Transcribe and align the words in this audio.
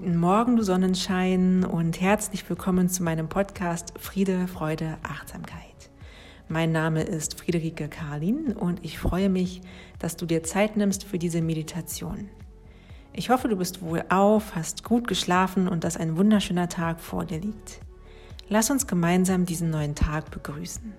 Guten 0.00 0.16
Morgen, 0.16 0.54
du 0.54 0.62
Sonnenschein 0.62 1.64
und 1.64 2.00
herzlich 2.00 2.48
willkommen 2.48 2.88
zu 2.88 3.02
meinem 3.02 3.28
Podcast 3.28 3.92
Friede, 3.98 4.46
Freude, 4.46 4.96
Achtsamkeit. 5.02 5.90
Mein 6.48 6.70
Name 6.70 7.02
ist 7.02 7.36
Friederike 7.40 7.88
Karlin 7.88 8.52
und 8.52 8.84
ich 8.84 8.96
freue 8.96 9.28
mich, 9.28 9.60
dass 9.98 10.16
du 10.16 10.24
dir 10.24 10.44
Zeit 10.44 10.76
nimmst 10.76 11.02
für 11.02 11.18
diese 11.18 11.42
Meditation. 11.42 12.28
Ich 13.12 13.28
hoffe, 13.30 13.48
du 13.48 13.56
bist 13.56 13.82
wohl 13.82 14.04
auf, 14.08 14.54
hast 14.54 14.84
gut 14.84 15.08
geschlafen 15.08 15.66
und 15.66 15.82
dass 15.82 15.96
ein 15.96 16.16
wunderschöner 16.16 16.68
Tag 16.68 17.00
vor 17.00 17.24
dir 17.24 17.40
liegt. 17.40 17.80
Lass 18.48 18.70
uns 18.70 18.86
gemeinsam 18.86 19.46
diesen 19.46 19.70
neuen 19.70 19.96
Tag 19.96 20.30
begrüßen. 20.30 20.92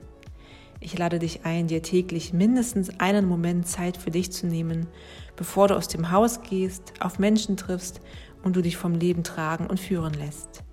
Ich 0.82 0.98
lade 0.98 1.20
dich 1.20 1.46
ein, 1.46 1.68
dir 1.68 1.82
täglich 1.82 2.32
mindestens 2.32 3.00
einen 3.00 3.28
Moment 3.28 3.68
Zeit 3.68 3.98
für 3.98 4.12
dich 4.12 4.32
zu 4.32 4.48
nehmen, 4.48 4.88
bevor 5.36 5.68
du 5.68 5.76
aus 5.76 5.90
dem 5.90 6.12
Haus 6.12 6.42
gehst, 6.42 6.94
auf 7.02 7.20
Menschen 7.20 7.58
triffst 7.58 8.00
und 8.44 8.56
du 8.56 8.62
dich 8.62 8.78
vom 8.78 8.94
Leben 8.94 9.24
tragen 9.24 9.68
und 9.68 9.80
führen 9.80 10.14
lässt. 10.14 10.64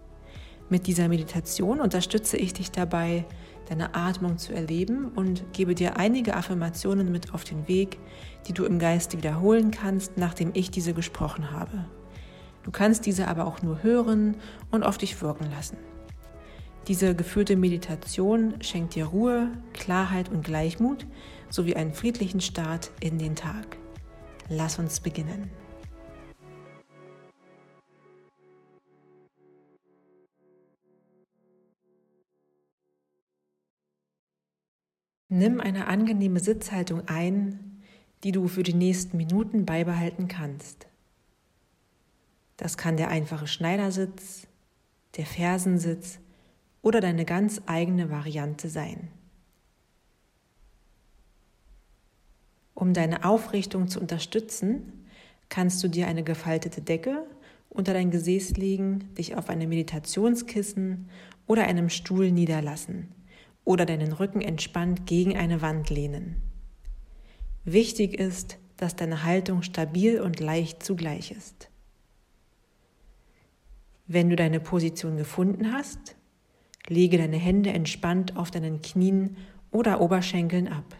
Mit 0.68 0.86
dieser 0.86 1.08
Meditation 1.08 1.80
unterstütze 1.80 2.36
ich 2.36 2.52
dich 2.52 2.72
dabei, 2.72 3.24
deine 3.68 3.94
Atmung 3.94 4.38
zu 4.38 4.52
erleben 4.52 5.08
und 5.14 5.44
gebe 5.52 5.74
dir 5.74 5.96
einige 5.96 6.34
Affirmationen 6.34 7.12
mit 7.12 7.34
auf 7.34 7.44
den 7.44 7.68
Weg, 7.68 7.98
die 8.46 8.52
du 8.52 8.64
im 8.64 8.78
Geiste 8.78 9.16
wiederholen 9.18 9.70
kannst, 9.70 10.16
nachdem 10.16 10.50
ich 10.54 10.70
diese 10.70 10.94
gesprochen 10.94 11.50
habe. 11.52 11.84
Du 12.64 12.72
kannst 12.72 13.06
diese 13.06 13.28
aber 13.28 13.46
auch 13.46 13.62
nur 13.62 13.82
hören 13.82 14.36
und 14.72 14.82
auf 14.82 14.98
dich 14.98 15.20
wirken 15.22 15.48
lassen. 15.50 15.76
Diese 16.88 17.14
geführte 17.14 17.56
Meditation 17.56 18.54
schenkt 18.60 18.94
dir 18.94 19.06
Ruhe, 19.06 19.50
Klarheit 19.72 20.28
und 20.28 20.44
Gleichmut 20.44 21.06
sowie 21.48 21.74
einen 21.74 21.92
friedlichen 21.92 22.40
Start 22.40 22.90
in 23.00 23.18
den 23.18 23.34
Tag. 23.34 23.76
Lass 24.48 24.78
uns 24.78 25.00
beginnen. 25.00 25.50
Nimm 35.36 35.60
eine 35.60 35.86
angenehme 35.86 36.40
Sitzhaltung 36.40 37.08
ein, 37.08 37.82
die 38.24 38.32
du 38.32 38.48
für 38.48 38.62
die 38.62 38.72
nächsten 38.72 39.18
Minuten 39.18 39.66
beibehalten 39.66 40.28
kannst. 40.28 40.86
Das 42.56 42.78
kann 42.78 42.96
der 42.96 43.08
einfache 43.08 43.46
Schneidersitz, 43.46 44.46
der 45.18 45.26
Fersensitz 45.26 46.20
oder 46.80 47.02
deine 47.02 47.26
ganz 47.26 47.60
eigene 47.66 48.08
Variante 48.08 48.70
sein. 48.70 49.08
Um 52.72 52.94
deine 52.94 53.26
Aufrichtung 53.26 53.88
zu 53.88 54.00
unterstützen, 54.00 55.04
kannst 55.50 55.84
du 55.84 55.88
dir 55.88 56.06
eine 56.06 56.24
gefaltete 56.24 56.80
Decke 56.80 57.26
unter 57.68 57.92
dein 57.92 58.10
Gesäß 58.10 58.56
legen, 58.56 59.14
dich 59.18 59.36
auf 59.36 59.50
einem 59.50 59.68
Meditationskissen 59.68 61.10
oder 61.46 61.64
einem 61.64 61.90
Stuhl 61.90 62.32
niederlassen 62.32 63.12
oder 63.66 63.84
deinen 63.84 64.12
Rücken 64.12 64.40
entspannt 64.40 65.06
gegen 65.06 65.36
eine 65.36 65.60
Wand 65.60 65.90
lehnen. 65.90 66.40
Wichtig 67.64 68.14
ist, 68.18 68.58
dass 68.76 68.94
deine 68.96 69.24
Haltung 69.24 69.62
stabil 69.62 70.20
und 70.20 70.40
leicht 70.40 70.82
zugleich 70.82 71.32
ist. 71.32 71.68
Wenn 74.06 74.30
du 74.30 74.36
deine 74.36 74.60
Position 74.60 75.16
gefunden 75.16 75.72
hast, 75.72 76.14
lege 76.86 77.18
deine 77.18 77.38
Hände 77.38 77.70
entspannt 77.70 78.36
auf 78.36 78.52
deinen 78.52 78.82
Knien 78.82 79.36
oder 79.72 80.00
Oberschenkeln 80.00 80.68
ab. 80.68 80.94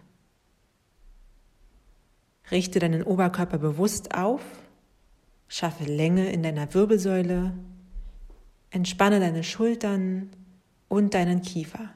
Richte 2.50 2.80
deinen 2.80 3.04
Oberkörper 3.04 3.58
bewusst 3.58 4.12
auf, 4.12 4.42
schaffe 5.46 5.84
Länge 5.84 6.32
in 6.32 6.42
deiner 6.42 6.74
Wirbelsäule, 6.74 7.54
entspanne 8.70 9.20
deine 9.20 9.44
Schultern 9.44 10.30
und 10.88 11.14
deinen 11.14 11.42
Kiefer. 11.42 11.95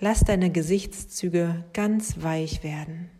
Lass 0.00 0.24
deine 0.24 0.50
Gesichtszüge 0.50 1.62
ganz 1.74 2.22
weich 2.22 2.64
werden. 2.64 3.10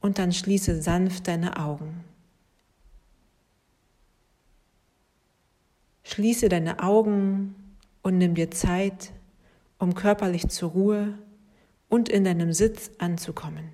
Und 0.00 0.18
dann 0.18 0.32
schließe 0.32 0.80
sanft 0.80 1.28
deine 1.28 1.58
Augen. 1.58 2.04
Schließe 6.04 6.48
deine 6.48 6.82
Augen 6.82 7.54
und 8.02 8.16
nimm 8.16 8.34
dir 8.34 8.50
Zeit, 8.50 9.12
um 9.78 9.94
körperlich 9.94 10.48
zur 10.48 10.70
Ruhe 10.70 11.18
und 11.90 12.08
in 12.08 12.24
deinem 12.24 12.54
Sitz 12.54 12.90
anzukommen. 12.98 13.68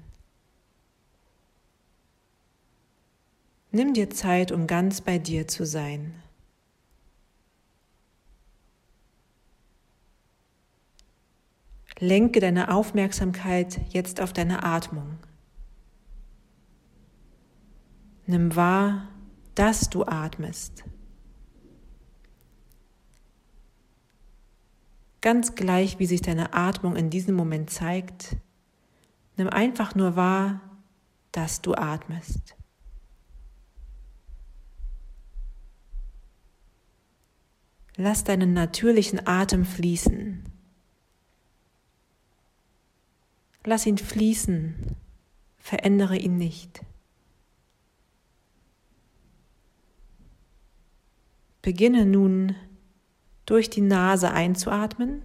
Nimm 3.70 3.94
dir 3.94 4.10
Zeit, 4.10 4.50
um 4.50 4.66
ganz 4.66 5.00
bei 5.00 5.18
dir 5.18 5.46
zu 5.46 5.64
sein. 5.64 6.14
Lenke 11.98 12.40
deine 12.40 12.74
Aufmerksamkeit 12.74 13.80
jetzt 13.92 14.20
auf 14.20 14.32
deine 14.32 14.62
Atmung. 14.62 15.18
Nimm 18.26 18.54
wahr, 18.54 19.08
dass 19.54 19.88
du 19.88 20.04
atmest. 20.04 20.84
Ganz 25.22 25.54
gleich, 25.54 25.98
wie 25.98 26.06
sich 26.06 26.20
deine 26.20 26.52
Atmung 26.52 26.96
in 26.96 27.08
diesem 27.08 27.34
Moment 27.34 27.70
zeigt, 27.70 28.36
nimm 29.36 29.48
einfach 29.48 29.94
nur 29.94 30.16
wahr, 30.16 30.60
dass 31.32 31.62
du 31.62 31.74
atmest. 31.74 32.56
Lass 37.96 38.24
deinen 38.24 38.52
natürlichen 38.52 39.26
Atem 39.26 39.64
fließen. 39.64 40.55
Lass 43.68 43.84
ihn 43.84 43.98
fließen, 43.98 44.76
verändere 45.58 46.16
ihn 46.16 46.36
nicht. 46.36 46.82
Beginne 51.62 52.06
nun 52.06 52.54
durch 53.44 53.68
die 53.68 53.80
Nase 53.80 54.30
einzuatmen 54.30 55.22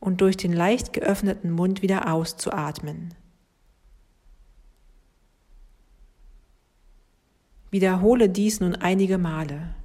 und 0.00 0.20
durch 0.20 0.36
den 0.36 0.52
leicht 0.52 0.92
geöffneten 0.92 1.52
Mund 1.52 1.80
wieder 1.80 2.12
auszuatmen. 2.12 3.14
Wiederhole 7.70 8.28
dies 8.28 8.58
nun 8.58 8.74
einige 8.74 9.16
Male. 9.16 9.76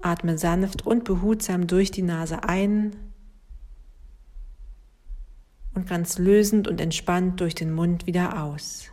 Atme 0.00 0.38
sanft 0.38 0.86
und 0.86 1.04
behutsam 1.04 1.66
durch 1.66 1.90
die 1.90 2.00
Nase 2.00 2.42
ein 2.44 3.09
und 5.74 5.88
ganz 5.88 6.18
lösend 6.18 6.68
und 6.68 6.80
entspannt 6.80 7.40
durch 7.40 7.54
den 7.54 7.72
Mund 7.72 8.06
wieder 8.06 8.42
aus. 8.42 8.90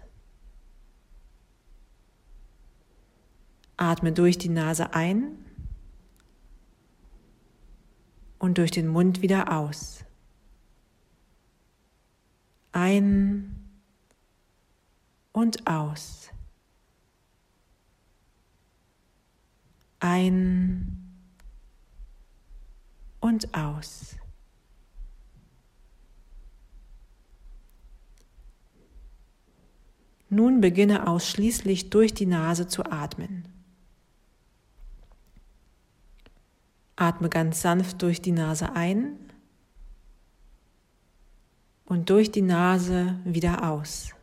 Atme 3.77 4.11
durch 4.11 4.37
die 4.37 4.49
Nase 4.49 4.93
ein 4.93 5.45
und 8.39 8.57
durch 8.57 8.71
den 8.71 8.87
Mund 8.87 9.21
wieder 9.21 9.51
aus. 9.55 10.03
Ein 12.71 13.55
und 15.31 15.67
aus. 15.67 16.29
Ein 19.99 20.97
und 23.19 23.53
aus. 23.55 24.15
Nun 30.29 30.59
beginne 30.61 31.07
ausschließlich 31.07 31.89
durch 31.89 32.13
die 32.13 32.25
Nase 32.25 32.67
zu 32.67 32.85
atmen. 32.85 33.47
Atme 36.97 37.29
ganz 37.29 37.61
sanft 37.61 38.01
durch 38.01 38.21
die 38.21 38.31
Nase 38.31 38.73
ein 38.75 39.17
und 41.85 42.09
durch 42.09 42.31
die 42.31 42.41
Nase 42.41 43.19
wieder 43.23 43.69
aus. 43.69 44.13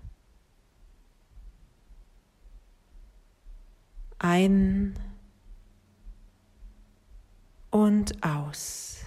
Ein 4.19 4.95
und 7.71 8.23
aus. 8.25 9.05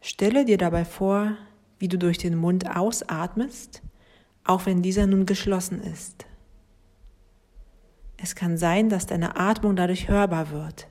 Stelle 0.00 0.44
dir 0.44 0.58
dabei 0.58 0.84
vor, 0.84 1.36
wie 1.84 1.88
du 1.88 1.98
durch 1.98 2.16
den 2.16 2.34
Mund 2.34 2.74
ausatmest, 2.74 3.82
auch 4.42 4.64
wenn 4.64 4.80
dieser 4.80 5.06
nun 5.06 5.26
geschlossen 5.26 5.82
ist. 5.82 6.24
Es 8.16 8.34
kann 8.34 8.56
sein, 8.56 8.88
dass 8.88 9.04
deine 9.04 9.36
Atmung 9.36 9.76
dadurch 9.76 10.08
hörbar 10.08 10.50
wird, 10.50 10.88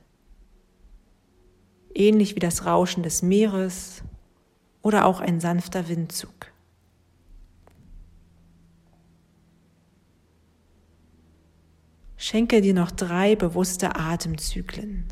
ähnlich 1.96 2.36
wie 2.36 2.40
das 2.40 2.68
Rauschen 2.68 3.02
des 3.02 3.24
Meeres 3.24 4.04
oder 4.84 5.06
auch 5.06 5.20
ein 5.20 5.40
sanfter 5.40 5.88
Windzug. 5.90 6.52
Schenke 12.18 12.62
dir 12.62 12.76
noch 12.76 12.92
drei 12.92 13.36
bewusste 13.36 13.96
Atemzyklen. 13.96 15.06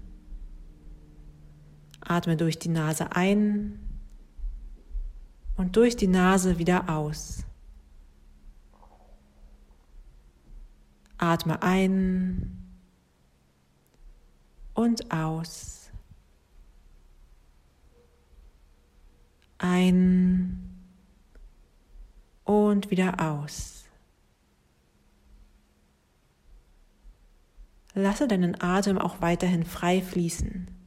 Atme 2.02 2.38
durch 2.38 2.60
die 2.60 2.70
Nase 2.70 3.16
ein 3.16 3.91
und 5.58 5.76
durch 5.76 5.96
die 5.96 6.08
Nase 6.08 6.58
wieder 6.58 6.90
aus. 6.90 7.46
Atme 11.18 11.62
ein 11.62 12.58
und 14.74 15.12
aus. 15.12 15.92
Ein 19.60 20.82
und 22.44 22.90
wieder 22.90 23.22
aus. 23.22 23.86
Lasse 27.94 28.28
deinen 28.28 28.60
Atem 28.62 28.98
auch 28.98 29.22
weiterhin 29.22 29.64
frei 29.64 30.02
fließen. 30.02 30.81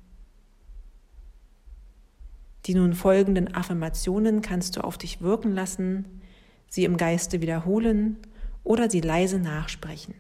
Die 2.67 2.75
nun 2.75 2.95
folgenden 2.95 3.55
Affirmationen 3.55 4.41
kannst 4.41 4.77
du 4.77 4.85
auf 4.85 4.97
dich 4.97 5.21
wirken 5.21 5.53
lassen, 5.53 6.23
sie 6.69 6.85
im 6.85 6.97
Geiste 6.97 7.41
wiederholen 7.41 8.19
oder 8.63 8.91
sie 8.91 9.01
leise 9.01 9.39
nachsprechen. 9.39 10.15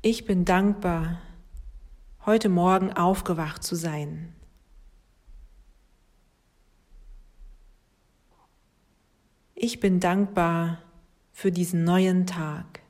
Ich 0.00 0.26
bin 0.26 0.44
dankbar, 0.44 1.20
heute 2.26 2.48
Morgen 2.48 2.92
aufgewacht 2.92 3.62
zu 3.62 3.74
sein. 3.74 4.34
Ich 9.54 9.80
bin 9.80 10.00
dankbar 10.00 10.78
für 11.32 11.50
diesen 11.50 11.84
neuen 11.84 12.26
Tag. 12.26 12.83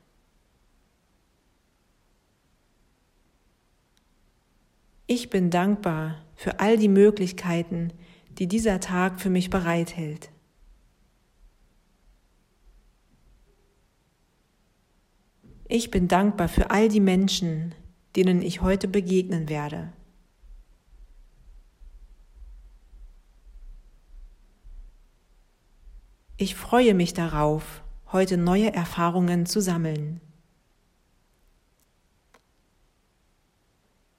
Ich 5.07 5.29
bin 5.29 5.51
dankbar 5.51 6.15
für 6.35 6.59
all 6.59 6.77
die 6.77 6.87
Möglichkeiten, 6.87 7.93
die 8.39 8.47
dieser 8.47 8.79
Tag 8.79 9.21
für 9.21 9.29
mich 9.29 9.51
bereithält. 9.51 10.31
Ich 15.67 15.91
bin 15.91 16.07
dankbar 16.07 16.47
für 16.47 16.71
all 16.71 16.89
die 16.89 16.99
Menschen, 16.99 17.75
denen 18.15 18.41
ich 18.41 18.61
heute 18.61 18.87
begegnen 18.87 19.47
werde. 19.47 19.93
Ich 26.37 26.55
freue 26.55 26.93
mich 26.95 27.13
darauf, 27.13 27.83
heute 28.11 28.37
neue 28.37 28.73
Erfahrungen 28.73 29.45
zu 29.45 29.61
sammeln. 29.61 30.19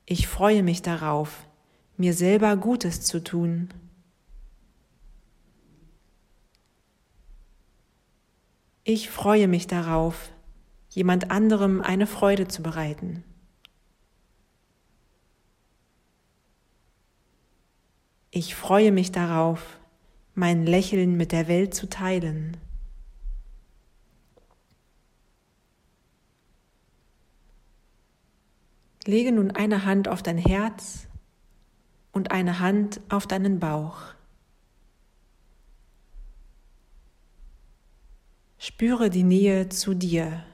Ich 0.08 0.28
freue 0.28 0.62
mich 0.62 0.82
darauf, 0.82 1.48
mir 1.96 2.14
selber 2.14 2.56
Gutes 2.56 3.00
zu 3.02 3.24
tun. 3.24 3.74
Ich 8.84 9.10
freue 9.10 9.48
mich 9.48 9.66
darauf, 9.66 10.30
jemand 10.90 11.32
anderem 11.32 11.80
eine 11.80 12.06
Freude 12.06 12.46
zu 12.46 12.62
bereiten. 12.62 13.24
Ich 18.30 18.54
freue 18.54 18.92
mich 18.92 19.10
darauf, 19.10 19.80
mein 20.34 20.66
Lächeln 20.66 21.16
mit 21.16 21.32
der 21.32 21.48
Welt 21.48 21.74
zu 21.74 21.88
teilen. 21.88 22.56
Lege 29.06 29.30
nun 29.30 29.52
eine 29.52 29.84
Hand 29.84 30.08
auf 30.08 30.22
dein 30.22 30.38
Herz 30.38 31.06
und 32.12 32.32
eine 32.32 32.58
Hand 32.58 33.00
auf 33.08 33.26
deinen 33.26 33.60
Bauch. 33.60 34.00
Spüre 38.58 39.10
die 39.10 39.22
Nähe 39.22 39.68
zu 39.68 39.94
dir. 39.94 40.44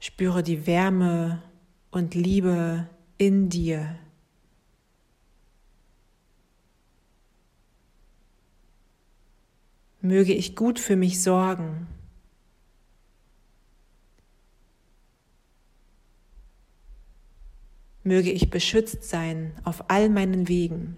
Spüre 0.00 0.42
die 0.42 0.66
Wärme 0.66 1.42
und 1.90 2.14
Liebe 2.14 2.88
in 3.18 3.50
dir. 3.50 3.98
Möge 10.00 10.32
ich 10.32 10.56
gut 10.56 10.80
für 10.80 10.96
mich 10.96 11.22
sorgen. 11.22 11.86
Möge 18.10 18.32
ich 18.32 18.50
beschützt 18.50 19.04
sein 19.04 19.52
auf 19.62 19.88
all 19.88 20.08
meinen 20.08 20.48
Wegen. 20.48 20.96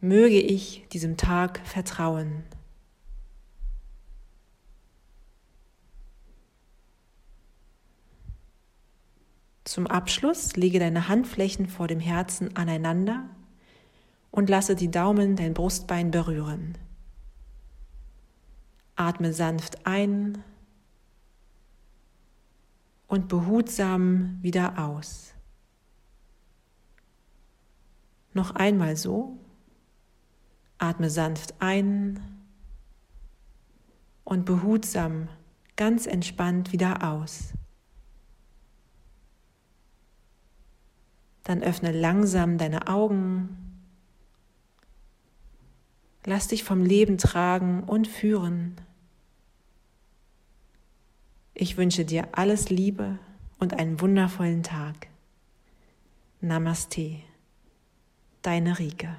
Möge 0.00 0.40
ich 0.40 0.88
diesem 0.90 1.18
Tag 1.18 1.60
vertrauen. 1.66 2.42
Zum 9.64 9.86
Abschluss 9.86 10.56
lege 10.56 10.78
deine 10.78 11.08
Handflächen 11.08 11.68
vor 11.68 11.86
dem 11.86 12.00
Herzen 12.00 12.56
aneinander 12.56 13.28
und 14.30 14.48
lasse 14.48 14.74
die 14.74 14.90
Daumen 14.90 15.36
dein 15.36 15.52
Brustbein 15.52 16.10
berühren. 16.10 16.78
Atme 18.96 19.34
sanft 19.34 19.86
ein 19.86 20.42
und 23.06 23.28
behutsam 23.28 24.38
wieder 24.42 24.78
aus. 24.78 25.34
Noch 28.32 28.54
einmal 28.54 28.96
so. 28.96 29.38
Atme 30.78 31.08
sanft 31.08 31.54
ein 31.60 32.20
und 34.24 34.44
behutsam, 34.44 35.28
ganz 35.76 36.06
entspannt 36.06 36.72
wieder 36.72 37.08
aus. 37.08 37.52
Dann 41.44 41.62
öffne 41.62 41.92
langsam 41.92 42.58
deine 42.58 42.88
Augen. 42.88 43.80
Lass 46.24 46.48
dich 46.48 46.64
vom 46.64 46.84
Leben 46.84 47.18
tragen 47.18 47.84
und 47.84 48.08
führen. 48.08 48.76
Ich 51.56 51.76
wünsche 51.76 52.04
dir 52.04 52.26
alles 52.32 52.68
Liebe 52.68 53.18
und 53.60 53.74
einen 53.74 54.00
wundervollen 54.00 54.64
Tag. 54.64 55.06
Namaste, 56.40 57.20
deine 58.42 58.78
Rike. 58.80 59.16